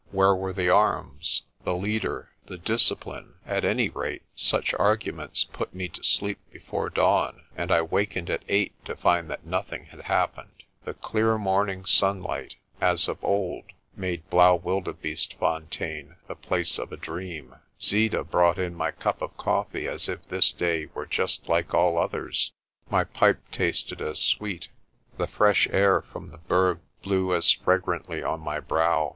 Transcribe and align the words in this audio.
Where 0.09 0.33
were 0.35 0.51
the 0.51 0.67
arms, 0.67 1.43
the 1.63 1.75
leader, 1.75 2.31
the 2.47 2.57
discipline? 2.57 3.35
At 3.45 3.63
any 3.63 3.87
rate 3.89 4.23
such 4.35 4.73
arguments 4.79 5.43
put 5.43 5.75
me 5.75 5.89
to 5.89 6.01
sleep 6.03 6.39
before 6.51 6.89
dawn, 6.89 7.43
and 7.55 7.71
I 7.71 7.83
wakened 7.83 8.27
at 8.31 8.41
eight 8.47 8.71
to 8.85 8.95
find 8.95 9.29
that 9.29 9.45
nothing 9.45 9.85
had 9.85 10.01
happened. 10.05 10.63
The 10.85 10.95
clear 10.95 11.37
morning 11.37 11.85
sunlight, 11.85 12.55
as 12.81 13.07
of 13.07 13.23
old, 13.23 13.65
made 13.95 14.27
Blaauwildebeestefontein 14.31 16.15
the 16.27 16.33
place 16.35 16.79
of 16.79 16.91
a 16.91 16.97
dream. 16.97 17.57
Zeeta 17.79 18.23
brought 18.23 18.57
in 18.57 18.73
my 18.73 18.89
cup 18.89 19.21
of 19.21 19.37
coffee 19.37 19.87
as 19.87 20.09
if 20.09 20.27
this 20.29 20.51
day 20.51 20.87
were 20.95 21.05
just 21.05 21.47
like 21.47 21.75
all 21.75 21.99
others, 21.99 22.51
my 22.89 23.03
pipe 23.03 23.39
tasted 23.51 24.01
as 24.01 24.17
sweet, 24.17 24.69
the 25.19 25.27
fresh 25.27 25.67
air 25.69 26.01
from 26.01 26.31
THE 26.31 26.39
DRUMS 26.47 26.47
BEAT 26.47 26.55
AT 26.55 26.55
SUNSET 26.55 26.83
85 27.03 27.03
the 27.03 27.03
Berg 27.03 27.03
blew 27.03 27.35
as 27.35 27.51
fragrantly 27.51 28.23
on 28.23 28.39
my 28.39 28.59
brow. 28.59 29.09